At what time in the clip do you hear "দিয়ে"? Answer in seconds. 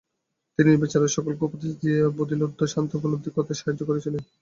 1.81-1.99